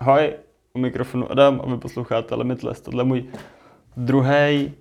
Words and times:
Ahoj, 0.00 0.34
u 0.72 0.78
mikrofonu 0.78 1.30
Adam 1.30 1.60
a 1.64 1.66
vy 1.66 1.76
posloucháte 1.76 2.34
Limitless. 2.34 2.80
Tohle 2.80 3.00
je 3.00 3.06
můj 3.06 3.24
druhý 3.96 4.74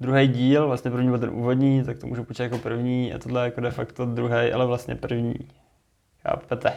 druhý 0.00 0.28
díl, 0.28 0.66
vlastně 0.66 0.90
první 0.90 1.08
byl 1.08 1.18
ten 1.18 1.30
úvodní, 1.30 1.84
tak 1.84 1.98
to 1.98 2.06
můžu 2.06 2.24
počítat 2.24 2.44
jako 2.44 2.58
první 2.58 3.14
a 3.14 3.18
tohle 3.18 3.40
je 3.40 3.44
jako 3.44 3.60
de 3.60 3.70
facto 3.70 4.06
druhý, 4.06 4.52
ale 4.52 4.66
vlastně 4.66 4.94
první. 4.94 5.34
Chápete? 6.22 6.72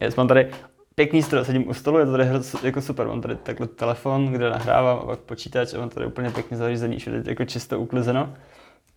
Yes, 0.00 0.16
mám 0.16 0.28
tady 0.28 0.50
pěkný 0.94 1.22
stroj, 1.22 1.44
sedím 1.44 1.68
u 1.68 1.74
stolu, 1.74 1.98
je 1.98 2.06
to 2.06 2.12
tady 2.12 2.28
jako 2.62 2.80
super, 2.80 3.06
mám 3.06 3.20
tady 3.20 3.36
takhle 3.36 3.66
telefon, 3.66 4.32
kde 4.32 4.50
nahrávám 4.50 4.98
a 4.98 5.06
pak 5.06 5.18
počítač 5.18 5.74
a 5.74 5.78
mám 5.78 5.88
tady 5.88 6.06
úplně 6.06 6.30
pěkně 6.30 6.56
zařízení, 6.56 6.98
všude 6.98 7.22
jako 7.26 7.44
čisto 7.44 7.80
uklizeno, 7.80 8.34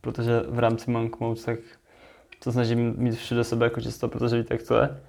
protože 0.02 0.40
v 0.48 0.60
rámci 0.60 0.92
Monk 0.92 1.20
Mode 1.20 1.42
tak 1.42 1.60
to 2.44 2.52
snažím 2.52 2.94
mít 2.98 3.16
všude 3.16 3.44
sebe 3.44 3.66
jako 3.66 3.82
čisto, 3.82 4.08
protože 4.08 4.38
víte, 4.38 4.54
jak 4.54 4.64
to 4.64 4.78
je, 4.78 5.02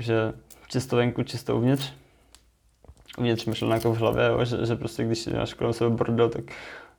že 0.00 0.32
čisto 0.72 0.96
venku, 0.96 1.22
čisto 1.22 1.56
uvnitř. 1.56 1.92
Uvnitř 3.18 3.44
myšleno 3.44 3.74
jako 3.74 3.92
v 3.92 3.98
hlavě, 3.98 4.26
jo, 4.26 4.44
že, 4.44 4.66
že, 4.66 4.76
prostě 4.76 5.04
když 5.04 5.26
máš 5.26 5.54
kolem 5.54 5.72
sebe 5.72 5.90
bordel, 5.90 6.28
tak 6.28 6.44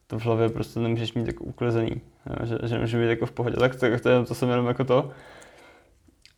to 0.07 0.19
v 0.19 0.25
hlavě 0.25 0.49
prostě 0.49 0.79
nemůžeš 0.79 1.13
mít 1.13 1.27
jako 1.27 1.43
uklizený, 1.43 2.01
jo, 2.29 2.45
že, 2.45 2.57
že 2.63 2.73
nemůžeš 2.73 3.01
být 3.01 3.09
jako 3.09 3.25
v 3.25 3.31
pohodě. 3.31 3.57
Tak 3.57 3.75
to, 3.75 3.89
to, 3.89 3.99
to, 3.99 4.25
to 4.25 4.35
jsem 4.35 4.49
jenom 4.49 4.67
jako 4.67 4.83
to. 4.83 5.11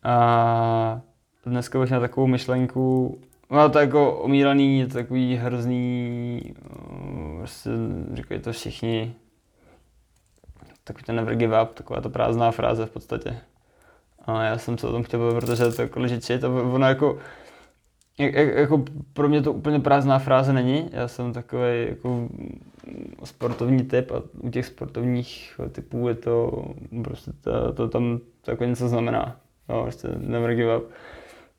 A 0.02 1.00
dneska 1.46 1.80
bych 1.80 1.88
měl 1.88 2.00
takovou 2.00 2.26
myšlenku, 2.26 3.18
no 3.50 3.68
to 3.68 3.78
jako 3.78 4.12
omílaný, 4.12 4.78
je 4.78 4.86
to 4.86 4.94
takový 4.94 5.36
hrozný, 5.36 6.42
prostě 7.38 7.70
říkají 8.12 8.40
to 8.40 8.52
všichni, 8.52 9.14
takový 10.84 11.04
ten 11.04 11.16
never 11.16 11.34
give 11.34 11.62
up, 11.62 11.74
taková 11.74 12.00
ta 12.00 12.08
prázdná 12.08 12.50
fráze 12.50 12.86
v 12.86 12.90
podstatě. 12.90 13.40
A 14.26 14.42
já 14.42 14.58
jsem 14.58 14.78
se 14.78 14.86
o 14.86 14.92
tom 14.92 15.02
chtěl 15.02 15.20
bavit, 15.20 15.40
protože 15.40 15.72
to 15.72 15.82
jako 15.82 16.00
legit 16.00 16.44
a 16.44 16.48
ono 16.48 16.86
jako, 16.86 17.18
jak, 18.18 18.34
jako 18.34 18.84
pro 19.12 19.28
mě 19.28 19.42
to 19.42 19.52
úplně 19.52 19.80
prázdná 19.80 20.18
fráze 20.18 20.52
není. 20.52 20.90
Já 20.92 21.08
jsem 21.08 21.32
takový 21.32 21.86
jako 21.88 22.28
sportovní 23.24 23.84
typ 23.84 24.10
a 24.10 24.22
u 24.40 24.50
těch 24.50 24.66
sportovních 24.66 25.60
typů 25.72 26.08
je 26.08 26.14
to 26.14 26.64
prostě 27.04 27.32
to, 27.40 27.72
to 27.72 27.88
tam 27.88 28.20
to 28.42 28.50
jako 28.50 28.64
něco 28.64 28.88
znamená. 28.88 29.36
Jo, 29.68 29.82
prostě 29.82 30.08
never 30.18 30.54
give 30.54 30.76
up 30.76 30.84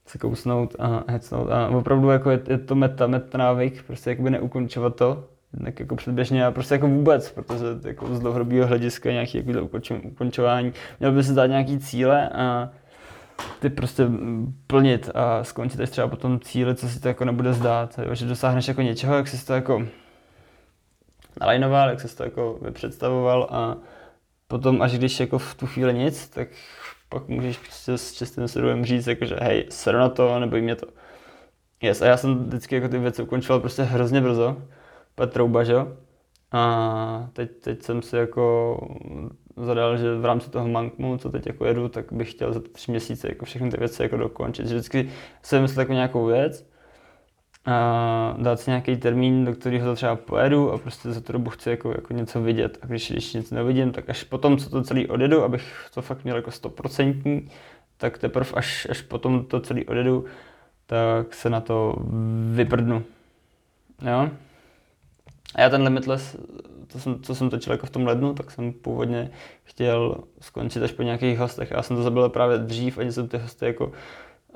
se 0.06 0.18
kousnout 0.18 0.76
a 0.80 1.04
hecnout. 1.08 1.50
A 1.50 1.70
opravdu 1.70 2.10
jako 2.10 2.30
je, 2.30 2.42
je 2.48 2.58
to 2.58 2.76
meta, 2.76 3.08
meta 3.08 3.38
návyk, 3.38 3.84
prostě 3.84 4.10
jakoby 4.10 4.30
neukončovat 4.30 4.96
to, 4.96 5.24
tak 5.64 5.80
jako 5.80 5.96
předběžně 5.96 6.46
a 6.46 6.52
prostě 6.52 6.74
jako 6.76 6.88
vůbec, 6.88 7.32
protože 7.32 7.66
jako 7.84 8.16
z 8.16 8.20
dlouhodobého 8.20 8.68
hlediska 8.68 9.12
nějaký 9.12 9.38
jako 9.38 9.70
ukončování, 10.04 10.74
měl 11.00 11.12
by 11.12 11.24
se 11.24 11.34
dát 11.34 11.48
nějaký 11.48 11.80
cíle 11.80 12.30
a 12.30 12.70
ty 13.60 13.70
prostě 13.70 14.08
plnit 14.68 15.10
a 15.14 15.44
skončit 15.44 15.80
až 15.80 15.90
třeba 15.90 16.08
po 16.08 16.16
tom 16.16 16.40
cíli, 16.40 16.76
co 16.76 16.90
si 16.90 17.00
to 17.00 17.08
jako 17.08 17.26
nebude 17.26 17.54
zdát, 17.54 18.00
jo? 18.04 18.16
že 18.16 18.26
dosáhneš 18.26 18.68
jako 18.68 18.82
něčeho, 18.82 19.16
jak 19.16 19.28
jsi 19.28 19.46
to 19.46 19.54
jako 19.54 19.88
nalajnoval, 21.42 21.90
jak 21.90 22.02
jsi 22.02 22.18
to 22.18 22.24
jako 22.24 22.60
představoval 22.72 23.48
a 23.52 23.78
potom 24.48 24.82
až 24.82 24.98
když 24.98 25.20
jako 25.20 25.38
v 25.38 25.56
tu 25.56 25.68
chvíli 25.68 25.94
nic, 25.94 26.30
tak 26.30 26.48
pak 27.10 27.28
můžeš 27.28 27.58
prostě 27.58 27.98
s 27.98 28.14
čistým 28.14 28.48
svědomím 28.48 28.86
říct, 28.86 29.08
jako, 29.08 29.26
že 29.26 29.36
hej, 29.42 29.66
seru 29.70 29.98
na 29.98 30.10
to, 30.10 30.40
nebo 30.40 30.58
mě 30.58 30.76
to. 30.76 30.88
Yes, 31.82 32.02
a 32.02 32.06
já 32.06 32.18
jsem 32.18 32.46
vždycky 32.46 32.76
jako 32.76 32.88
ty 32.88 33.00
věci 33.00 33.22
ukončoval 33.22 33.60
prostě 33.60 33.84
hrozně 33.84 34.22
brzo, 34.22 34.58
Petrouba, 35.18 35.64
že 35.64 35.74
jo? 35.74 35.88
A 36.52 37.30
teď, 37.34 37.52
teď 37.62 37.84
jsem 37.84 38.02
si 38.02 38.16
jako 38.16 38.78
zadal, 39.58 39.98
že 39.98 40.16
v 40.16 40.26
rámci 40.26 40.50
toho 40.50 40.68
mankmu, 40.68 41.18
co 41.18 41.30
teď 41.30 41.48
jako 41.48 41.66
jedu, 41.66 41.90
tak 41.90 42.14
bych 42.14 42.32
chtěl 42.32 42.54
za 42.54 42.62
tři 42.72 42.92
měsíce 42.92 43.28
jako 43.28 43.46
všechny 43.46 43.72
ty 43.72 43.78
věci 43.78 44.04
jako 44.04 44.18
dokončit. 44.18 44.66
Vždycky 44.66 45.10
jsem 45.42 45.62
myslel 45.62 45.82
jako 45.82 45.94
nějakou 45.94 46.26
věc, 46.26 46.68
a 47.66 48.36
dát 48.38 48.60
si 48.60 48.70
nějaký 48.70 48.98
termín, 48.98 49.46
do 49.46 49.54
kterého 49.54 49.86
to 49.86 49.96
třeba 49.96 50.16
pojedu 50.16 50.72
a 50.72 50.78
prostě 50.78 51.12
za 51.12 51.22
tu 51.22 51.34
dobu 51.34 51.50
chci 51.50 51.70
jako, 51.70 51.92
jako 51.92 52.14
něco 52.14 52.42
vidět. 52.42 52.78
A 52.82 52.86
když, 52.86 53.12
když 53.12 53.34
nic 53.34 53.52
nevidím, 53.52 53.92
tak 53.92 54.10
až 54.10 54.24
potom, 54.24 54.58
co 54.58 54.70
to 54.70 54.84
celý 54.84 55.08
odjedu, 55.08 55.44
abych 55.44 55.90
to 55.94 56.02
fakt 56.02 56.24
měl 56.24 56.36
jako 56.36 56.52
stoprocentní, 56.52 57.50
tak 57.98 58.18
teprve 58.18 58.52
až, 58.54 58.88
až 58.90 59.02
potom 59.02 59.46
to 59.46 59.60
celý 59.60 59.86
odjedu, 59.86 60.26
tak 60.86 61.34
se 61.34 61.50
na 61.50 61.62
to 61.62 61.96
vyprdnu. 62.56 63.04
Jo? 64.02 64.30
A 65.56 65.62
já 65.62 65.70
ten 65.70 65.84
Limitless, 65.84 66.38
to 66.88 67.00
jsem, 67.00 67.24
co 67.24 67.36
jsem 67.36 67.50
točil 67.50 67.74
jako 67.74 67.86
v 67.86 67.90
tom 67.90 68.06
lednu, 68.06 68.34
tak 68.34 68.52
jsem 68.52 68.74
původně 68.74 69.32
chtěl 69.64 70.24
skončit 70.42 70.84
až 70.84 70.92
po 70.92 71.04
nějakých 71.04 71.40
hostech. 71.40 71.72
Já 71.72 71.82
jsem 71.82 71.96
to 71.96 72.04
zabil 72.04 72.30
právě 72.30 72.58
dřív, 72.58 72.98
ani 72.98 73.12
jsem 73.12 73.28
ty 73.28 73.38
hosty 73.38 73.66
jako 73.66 73.92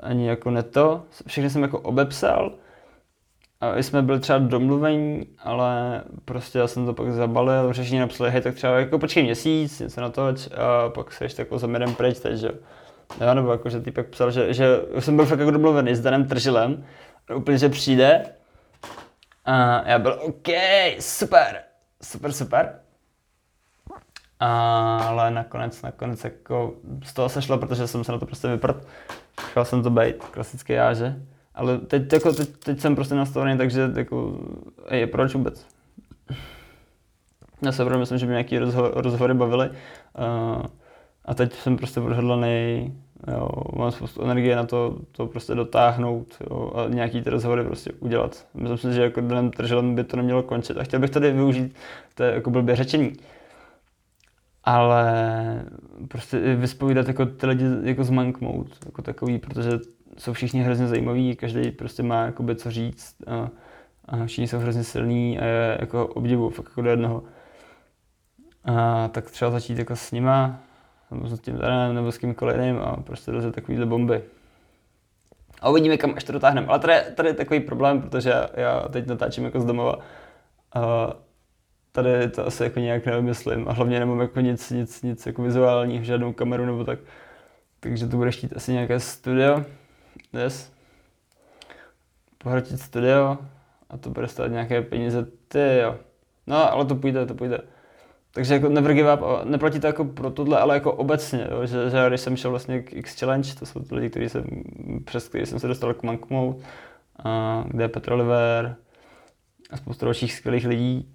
ani 0.00 0.28
jako 0.28 0.50
neto. 0.50 1.02
Všechny 1.26 1.50
jsem 1.50 1.62
jako 1.62 1.80
obepsal, 1.80 2.52
a 3.62 3.78
jsme 3.78 4.02
byli 4.02 4.20
třeba 4.20 4.38
domluvení, 4.38 5.26
ale 5.38 6.02
prostě 6.24 6.58
já 6.58 6.66
jsem 6.66 6.86
to 6.86 6.92
pak 6.92 7.12
zabalil, 7.12 7.72
řešení 7.72 8.00
napsali, 8.00 8.30
hej, 8.30 8.40
tak 8.40 8.54
třeba 8.54 8.78
jako 8.78 8.98
počkej 8.98 9.22
měsíc, 9.22 9.80
něco 9.80 10.00
na 10.00 10.10
to, 10.10 10.22
a 10.26 10.88
pak 10.88 11.12
se 11.12 11.24
ještě 11.24 11.42
jako 11.42 11.58
za 11.58 11.68
pryč 11.96 12.18
teď, 12.18 12.36
že 12.36 12.46
jo. 13.20 13.34
nebo 13.34 13.52
jako, 13.52 13.70
že 13.70 13.80
týpek 13.80 14.08
psal, 14.08 14.30
že, 14.30 14.54
že 14.54 14.80
jsem 14.98 15.16
byl 15.16 15.26
fakt 15.26 15.38
jako 15.38 15.50
domluvený 15.50 15.94
s 15.94 16.00
Danem 16.00 16.24
Tržilem, 16.24 16.84
úplně, 17.36 17.58
že 17.58 17.68
přijde, 17.68 18.24
a 19.44 19.88
já 19.88 19.98
byl 19.98 20.18
OK, 20.22 20.48
super, 21.00 21.62
super, 22.02 22.32
super. 22.32 22.78
Ale 24.40 25.30
nakonec, 25.30 25.82
nakonec 25.82 26.24
jako 26.24 26.74
z 27.04 27.12
toho 27.12 27.28
sešlo, 27.28 27.58
protože 27.58 27.86
jsem 27.86 28.04
se 28.04 28.12
na 28.12 28.18
to 28.18 28.26
prostě 28.26 28.48
vyprt. 28.48 28.86
Chtěl 29.40 29.64
jsem 29.64 29.82
to 29.82 29.90
být, 29.90 30.24
klasický 30.24 30.72
já, 30.72 30.94
že? 30.94 31.16
Ale 31.54 31.78
teď, 31.78 32.12
jako, 32.12 32.32
teď, 32.32 32.50
teď 32.64 32.80
jsem 32.80 32.94
prostě 32.94 33.14
nastavený, 33.14 33.58
takže 33.58 33.90
jako, 33.96 34.38
je 34.90 35.06
proč 35.06 35.34
vůbec? 35.34 35.66
Já 37.62 37.72
se 37.72 37.82
opravdu 37.82 38.00
myslím, 38.00 38.18
že 38.18 38.26
mě 38.26 38.32
nějaký 38.32 38.58
rozho- 38.58 38.92
rozhovory 38.94 39.34
bavily. 39.34 39.70
Uh, 39.70 40.62
a 41.24 41.34
teď 41.34 41.54
jsem 41.54 41.76
prostě 41.76 42.00
odhodlaný, 42.00 42.92
jo, 43.28 43.48
mám 43.76 43.90
spoustu 43.90 44.22
energie 44.22 44.56
na 44.56 44.66
to, 44.66 44.96
to 45.12 45.26
prostě 45.26 45.54
dotáhnout 45.54 46.36
jo, 46.50 46.72
a 46.74 46.88
nějaký 46.88 47.22
ty 47.22 47.30
rozhovory 47.30 47.64
prostě 47.64 47.92
udělat. 48.00 48.46
Myslím 48.54 48.90
si, 48.90 48.96
že 48.96 49.02
jako 49.02 49.20
dnem 49.20 49.50
trželem 49.50 49.94
by 49.94 50.04
to 50.04 50.16
nemělo 50.16 50.42
končit. 50.42 50.76
A 50.76 50.84
chtěl 50.84 51.00
bych 51.00 51.10
tady 51.10 51.32
využít, 51.32 51.74
to 52.14 52.22
je 52.22 52.34
jako 52.34 52.50
blbě 52.50 52.76
řečení, 52.76 53.12
ale 54.64 55.14
prostě 56.08 56.56
vyspovídat 56.56 57.08
jako 57.08 57.26
ty 57.26 57.46
lidi 57.46 57.64
jako 57.82 58.04
z 58.04 58.10
monk 58.10 58.40
mode, 58.40 58.70
jako 58.86 59.02
takový, 59.02 59.38
protože 59.38 59.70
jsou 60.18 60.32
všichni 60.32 60.62
hrozně 60.62 60.86
zajímaví, 60.86 61.36
každý 61.36 61.70
prostě 61.70 62.02
má 62.02 62.22
jakoby 62.22 62.56
co 62.56 62.70
říct 62.70 63.16
a, 63.26 63.48
a 64.04 64.26
všichni 64.26 64.48
jsou 64.48 64.58
hrozně 64.58 64.84
silní 64.84 65.38
a 65.38 65.44
je 65.44 65.78
jako 65.80 66.06
obdivu 66.06 66.50
fakt 66.50 66.68
jako 66.68 66.82
do 66.82 66.90
jednoho. 66.90 67.22
A 68.64 69.08
tak 69.08 69.30
třeba 69.30 69.50
začít 69.50 69.78
jako 69.78 69.96
s 69.96 70.12
nima, 70.12 70.60
nebo 71.12 71.28
s 71.28 71.40
tím 71.40 71.58
Danem, 71.58 71.94
nebo 71.94 72.12
s 72.12 72.18
kýmkoliv 72.18 72.56
jiným 72.56 72.78
a 72.78 72.96
prostě 72.96 73.30
rozjet 73.30 73.54
takovýhle 73.54 73.86
bomby. 73.86 74.22
A 75.60 75.70
uvidíme, 75.70 75.96
kam 75.96 76.14
až 76.16 76.24
to 76.24 76.32
dotáhneme. 76.32 76.66
Ale 76.66 76.78
tady, 76.78 76.94
tady 77.14 77.28
je 77.28 77.34
takový 77.34 77.60
problém, 77.60 78.02
protože 78.02 78.30
já, 78.30 78.48
já 78.54 78.80
teď 78.80 79.06
natáčím 79.06 79.44
jako 79.44 79.60
z 79.60 79.64
domova. 79.64 79.98
A 80.74 81.12
tady 81.92 82.28
to 82.28 82.46
asi 82.46 82.64
jako 82.64 82.80
nějak 82.80 83.06
nevymyslím 83.06 83.68
a 83.68 83.72
hlavně 83.72 84.00
nemám 84.00 84.20
jako 84.20 84.40
nic, 84.40 84.70
nic, 84.70 85.02
nic 85.02 85.26
jako 85.26 85.42
vizuálního, 85.42 86.04
žádnou 86.04 86.32
kameru 86.32 86.66
nebo 86.66 86.84
tak. 86.84 86.98
Takže 87.80 88.06
to 88.06 88.16
bude 88.16 88.32
štít 88.32 88.56
asi 88.56 88.72
nějaké 88.72 89.00
studio. 89.00 89.64
Yes. 90.32 90.72
Pohrotit 92.38 92.80
studio 92.80 93.38
a 93.90 93.96
to 93.96 94.10
bude 94.10 94.28
stát 94.28 94.50
nějaké 94.50 94.82
peníze, 94.82 95.26
ty 95.48 95.78
jo. 95.82 95.96
No, 96.46 96.72
ale 96.72 96.84
to 96.84 96.94
půjde, 96.94 97.26
to 97.26 97.34
půjde. 97.34 97.58
Takže 98.34 98.54
jako 98.54 98.68
never 98.68 98.94
give 98.94 99.14
up, 99.14 99.20
neplatí 99.44 99.80
to 99.80 99.86
jako 99.86 100.04
pro 100.04 100.30
tohle, 100.30 100.58
ale 100.58 100.74
jako 100.74 100.92
obecně, 100.92 101.48
jo, 101.50 101.66
že, 101.66 101.90
že 101.90 102.04
když 102.08 102.20
jsem 102.20 102.36
šel 102.36 102.50
vlastně 102.50 102.82
k 102.82 102.92
X 102.92 103.20
Challenge, 103.20 103.54
to 103.54 103.66
jsou 103.66 103.80
ty 103.80 103.94
lidi, 103.94 104.10
který 104.10 104.28
jsem, 104.28 104.44
přes 105.04 105.28
který 105.28 105.46
jsem 105.46 105.58
se 105.58 105.68
dostal 105.68 105.94
k 105.94 106.02
Mankmou, 106.02 106.60
a 107.24 107.64
kde 107.68 107.84
je 107.84 107.88
Petr 107.88 108.12
Oliver 108.12 108.76
a 109.70 109.76
spoustu 109.76 110.04
dalších 110.04 110.32
skvělých 110.34 110.66
lidí, 110.66 111.14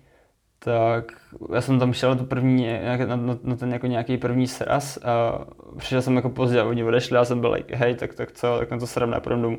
tak 0.60 1.12
já 1.54 1.62
jsem 1.62 1.80
tam 1.80 1.94
šel 1.94 2.16
na, 2.16 2.24
první, 2.24 2.68
na, 3.08 3.16
na, 3.16 3.38
na 3.44 3.56
ten 3.56 3.74
jako 3.74 3.88
nějaký 3.88 4.18
první 4.18 4.48
sraz 4.48 4.98
a 4.98 5.46
přišel 5.78 6.02
jsem 6.02 6.16
jako 6.16 6.30
pozdě 6.30 6.62
a 6.62 6.66
oni 6.66 6.84
odešli 6.84 7.18
a 7.18 7.26
jsem 7.26 7.42
byl 7.42 7.52
like, 7.52 7.76
hej, 7.76 7.96
tak, 7.96 8.14
tak 8.14 8.32
co, 8.32 8.58
tak 8.60 8.72
na 8.72 8.78
to 8.80 8.88
sram 8.88 9.12
nepůjdem 9.12 9.42
domů. 9.42 9.58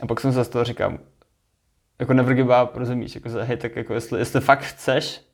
A 0.00 0.06
pak 0.06 0.20
jsem 0.20 0.32
se 0.32 0.44
z 0.44 0.48
toho 0.48 0.64
říkám, 0.64 0.98
jako 1.98 2.14
never 2.14 2.34
give 2.34 2.62
up, 2.62 2.76
rozumíš, 2.76 3.14
jako 3.14 3.28
hej, 3.28 3.56
tak 3.56 3.76
jako 3.76 3.94
jestli, 3.94 4.18
jestli 4.18 4.40
fakt 4.40 4.62
chceš 4.62 5.27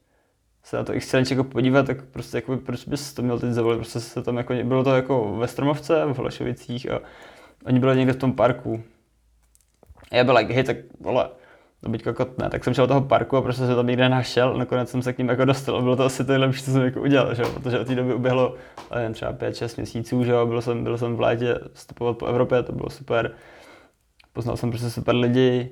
se 0.65 0.77
na 0.77 0.85
to 0.85 0.93
challenge 1.11 1.35
jako 1.35 1.45
podívat, 1.45 1.87
tak 1.87 2.05
prostě 2.05 2.37
jako, 2.37 2.57
proč 2.57 2.85
bys 2.89 3.15
to 3.15 3.23
měl 3.23 3.39
teď 3.39 3.51
zavolit, 3.51 3.79
prostě 3.79 4.01
se 4.01 4.23
tam 4.23 4.37
jako, 4.37 4.55
bylo 4.65 4.85
to 4.85 4.97
jako 4.97 5.37
ve 5.37 5.49
Stromovce, 5.49 6.05
v 6.05 6.19
Hlašovicích 6.19 6.91
a 6.91 7.01
oni 7.65 7.81
byli 7.81 7.97
někde 7.97 8.13
v 8.13 8.17
tom 8.17 8.33
parku. 8.33 8.83
A 10.13 10.17
já 10.17 10.25
byl 10.25 10.37
like, 10.37 10.55
hej, 10.55 10.65
tak 10.65 10.77
vole, 11.01 11.29
to 11.81 11.89
být 11.89 12.03
kokot 12.03 12.39
ne. 12.39 12.51
Tak 12.51 12.65
jsem 12.65 12.75
šel 12.75 12.87
do 12.87 12.95
toho 12.95 13.01
parku 13.01 13.37
a 13.37 13.43
prostě 13.43 13.67
se 13.67 13.75
tam 13.75 13.87
někde 13.87 14.09
našel, 14.09 14.59
nakonec 14.59 14.91
jsem 14.91 15.03
se 15.03 15.13
k 15.13 15.19
ním 15.19 15.29
jako 15.29 15.45
dostal. 15.45 15.83
Bylo 15.83 15.97
to 15.97 16.05
asi 16.05 16.25
to 16.25 16.33
nejlepší, 16.33 16.63
co 16.63 16.71
jsem 16.71 16.83
jako 16.83 17.01
udělal, 17.01 17.35
že? 17.35 17.43
protože 17.43 17.79
od 17.79 17.87
té 17.87 17.95
doby 17.95 18.15
uběhlo 18.15 18.55
jen 18.99 19.13
třeba 19.13 19.33
5-6 19.33 19.75
měsíců, 19.77 20.25
že? 20.25 20.33
Byl, 20.45 20.63
jsem, 20.63 20.85
byl 20.85 20.99
jsem 20.99 21.17
v 21.17 21.21
létě 21.21 21.59
stopovat 21.75 22.19
po 22.19 22.27
Evropě, 22.27 22.63
to 22.63 22.73
bylo 22.73 22.91
super. 22.91 23.33
poznal 24.33 24.57
jsem 24.57 24.71
prostě 24.71 24.91
super 24.91 25.15
lidi, 25.15 25.71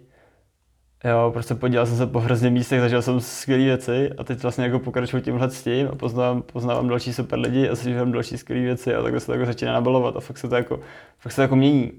Jo, 1.04 1.30
prostě 1.32 1.54
podíval 1.54 1.86
jsem 1.86 1.96
se 1.96 2.06
po 2.06 2.20
hrozně 2.20 2.50
místech, 2.50 2.80
zažil 2.80 3.02
jsem 3.02 3.20
skvělé 3.20 3.64
věci 3.64 4.10
a 4.18 4.24
teď 4.24 4.42
vlastně 4.42 4.64
jako 4.64 4.78
pokračuju 4.78 5.22
tímhle 5.22 5.50
s 5.50 5.62
tím 5.62 5.88
a 5.92 5.94
poznávám, 5.94 6.42
poznávám 6.42 6.88
další 6.88 7.12
super 7.12 7.38
lidi 7.38 7.68
a 7.68 7.74
zažívám 7.74 8.12
další 8.12 8.38
skvělé 8.38 8.64
věci 8.64 8.94
a 8.94 9.02
takhle 9.02 9.20
se 9.20 9.26
to 9.26 9.32
jako 9.32 9.46
začíná 9.46 9.72
nabalovat 9.72 10.16
a 10.16 10.20
fakt 10.20 10.38
se 10.38 10.48
to 10.48 10.56
jako, 10.56 10.80
fakt 11.18 11.32
se 11.32 11.36
to 11.36 11.42
jako 11.42 11.56
mění. 11.56 11.92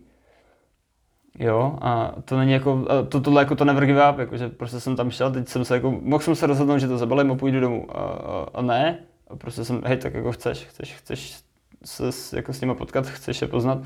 Jo, 1.39 1.77
a 1.81 2.15
to 2.25 2.37
není 2.37 2.51
jako, 2.51 2.85
to, 3.09 3.21
tohle 3.21 3.41
jako 3.41 3.55
to 3.55 3.65
never 3.65 3.85
give 3.85 4.09
up, 4.11 4.19
jako, 4.19 4.37
že 4.37 4.49
prostě 4.49 4.79
jsem 4.79 4.95
tam 4.95 5.11
šel, 5.11 5.31
teď 5.31 5.47
jsem 5.47 5.65
se 5.65 5.73
jako, 5.73 5.91
mohl 5.91 6.23
jsem 6.23 6.35
se 6.35 6.47
rozhodnout, 6.47 6.77
že 6.77 6.87
to 6.87 6.97
zabalím 6.97 7.31
a 7.31 7.35
půjdu 7.35 7.59
domů 7.59 7.97
a, 7.97 8.01
a, 8.01 8.47
a 8.53 8.61
ne, 8.61 8.99
a 9.27 9.35
prostě 9.35 9.65
jsem, 9.65 9.81
hej, 9.85 9.97
tak 9.97 10.13
jako 10.13 10.31
chceš, 10.31 10.65
chceš, 10.65 10.95
chceš 10.95 11.43
se 11.83 12.35
jako 12.35 12.53
s 12.53 12.61
nimi 12.61 12.75
potkat, 12.75 13.07
chceš 13.07 13.41
je 13.41 13.47
poznat, 13.47 13.77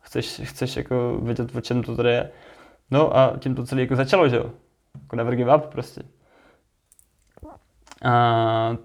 chceš, 0.00 0.40
chceš 0.44 0.76
jako 0.76 1.18
vědět, 1.22 1.56
o 1.56 1.60
čem 1.60 1.82
to 1.82 1.96
tady 1.96 2.08
je, 2.08 2.30
No 2.94 3.16
a 3.16 3.36
tím 3.38 3.54
to 3.54 3.64
celé 3.64 3.80
jako 3.80 3.96
začalo, 3.96 4.28
že 4.28 4.36
jo. 4.36 4.50
Jako 5.02 5.16
never 5.16 5.36
give 5.36 5.56
up 5.56 5.66
prostě. 5.66 6.02
A, 8.04 8.76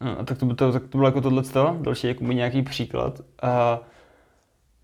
no, 0.00 0.24
tak, 0.24 0.38
to, 0.38 0.54
to, 0.54 0.72
tak 0.72 0.82
to 0.82 0.98
bylo 0.98 1.08
jako 1.08 1.20
tohle, 1.20 1.42
další 1.80 2.06
jako 2.06 2.24
nějaký 2.24 2.62
příklad. 2.62 3.20
A 3.42 3.80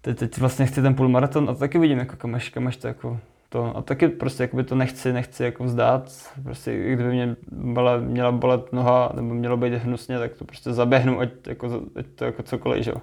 teď, 0.01 0.19
teď 0.19 0.39
vlastně 0.39 0.67
chci 0.67 0.83
ten 0.83 0.95
půlmaraton 0.95 1.51
a 1.51 1.55
taky 1.55 1.79
vidím, 1.79 1.99
jako 1.99 2.17
kam 2.17 2.35
až, 2.35 2.49
kam 2.49 2.67
až 2.67 2.77
to 2.77 2.87
jako 2.87 3.21
to, 3.49 3.77
a 3.77 3.83
taky 3.83 4.09
prostě 4.09 4.43
jakoby 4.43 4.65
to 4.65 4.75
nechci, 4.75 5.13
nechci 5.13 5.45
jako 5.45 5.65
vzdát, 5.65 6.33
prostě 6.43 6.77
kdyby 6.77 7.11
mě 7.11 7.37
byla, 7.53 7.97
měla 7.97 8.33
bolet 8.33 8.73
noha 8.73 9.13
nebo 9.15 9.35
mělo 9.35 9.57
být 9.57 9.75
hnusně, 9.75 10.19
tak 10.19 10.35
to 10.35 10.45
prostě 10.45 10.73
zaběhnu, 10.73 11.21
ať, 11.21 11.31
jako, 11.47 11.83
ať 11.97 12.07
to 12.07 12.25
jako 12.25 12.43
cokoliv, 12.43 12.85
že 12.85 12.91
jo 12.91 12.97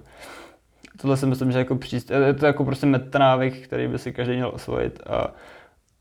tohle 0.97 1.17
si 1.17 1.25
myslím, 1.25 1.51
že 1.51 1.57
jako 1.57 1.75
příst, 1.75 2.11
je 2.11 2.33
to 2.33 2.45
jako 2.45 2.65
prostě 2.65 2.85
metanávyk, 2.85 3.63
který 3.63 3.87
by 3.87 3.99
si 3.99 4.13
každý 4.13 4.33
měl 4.33 4.51
osvojit 4.53 5.01
a, 5.07 5.33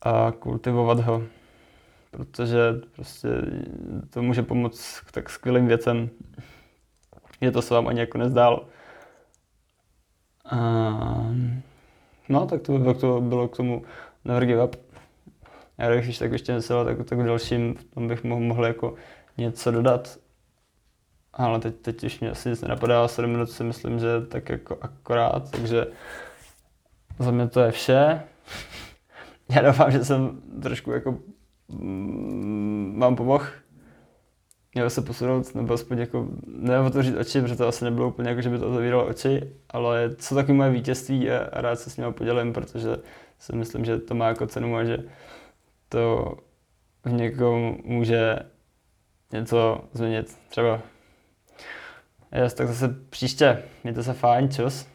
a 0.02 0.32
kultivovat 0.38 1.00
ho. 1.00 1.22
Protože 2.10 2.58
prostě 2.96 3.28
to 4.10 4.22
může 4.22 4.42
pomoct 4.42 5.00
k 5.00 5.12
tak 5.12 5.31
skvělým 5.31 5.66
věcem, 5.66 6.10
že 7.42 7.50
to 7.50 7.62
se 7.62 7.75
vám 7.75 7.88
ani 7.88 8.00
jako 8.00 8.19
nezdálo. 8.19 8.69
A, 10.50 10.58
no, 12.28 12.46
tak 12.46 12.62
to 12.62 12.78
by 12.78 12.94
to 12.94 13.20
bylo 13.20 13.48
k 13.48 13.56
tomu 13.56 13.82
Never 14.25 14.46
Give 14.46 14.64
Up. 14.64 14.76
Já 15.78 15.94
když 15.94 16.19
tak 16.19 16.32
ještě 16.32 16.54
myslel, 16.54 16.84
tak, 16.84 17.04
tak 17.04 17.19
v 17.19 17.25
dalším 17.25 17.75
tom 17.94 18.08
bych 18.08 18.25
mohl, 18.25 18.40
mohl 18.40 18.66
jako 18.66 18.94
něco 19.38 19.70
dodat 19.70 20.19
ale 21.32 21.61
teď, 21.61 21.77
teď 21.77 22.05
už 22.05 22.21
mě 22.21 22.31
asi 22.31 22.49
nic 22.49 22.62
nenapadá, 22.62 23.09
7 23.09 23.31
minut 23.31 23.50
si 23.50 23.65
myslím, 23.65 23.99
že 23.99 24.21
tak 24.29 24.49
jako 24.49 24.79
akorát, 24.81 25.50
takže 25.50 25.87
za 27.19 27.31
mě 27.31 27.49
to 27.49 27.61
je 27.61 27.73
vše. 27.73 28.23
Já 29.49 29.62
doufám, 29.62 29.91
že 29.91 30.05
jsem 30.05 30.43
trošku 30.62 30.91
jako 30.91 31.19
mm, 31.69 32.93
mám 32.97 33.17
pomohl. 33.17 33.47
Měl 34.75 34.91
se 34.91 35.03
posunout, 35.03 35.55
nebo 35.55 35.75
aspoň 35.75 35.99
jako 35.99 36.29
neotevřít 36.47 37.17
oči, 37.17 37.41
protože 37.41 37.56
to 37.56 37.69
asi 37.69 37.85
nebylo 37.85 38.09
úplně 38.09 38.29
jako, 38.29 38.41
že 38.41 38.50
by 38.50 38.59
to 38.59 38.71
otevíralo 38.71 39.06
oči, 39.06 39.53
ale 39.71 40.15
co 40.17 40.35
taky 40.35 40.53
moje 40.53 40.71
vítězství 40.71 41.31
a, 41.31 41.38
a 41.53 41.61
rád 41.61 41.81
se 41.81 41.91
s 41.91 41.97
ním 41.97 42.12
podělím, 42.12 42.53
protože 42.53 42.97
si 43.38 43.56
myslím, 43.56 43.85
že 43.85 43.99
to 43.99 44.15
má 44.15 44.29
jako 44.29 44.47
cenu 44.47 44.76
a 44.76 44.85
že 44.85 44.99
to 45.88 46.35
v 47.05 47.12
někom 47.12 47.79
může 47.85 48.38
něco 49.33 49.85
změnit. 49.93 50.38
Třeba 50.49 50.81
Yes, 52.32 52.55
tak 52.55 52.69
zase 52.69 52.88
příště. 53.11 53.62
Mějte 53.85 54.03
se 54.03 54.12
fajn, 54.12 54.50
čus. 54.50 54.87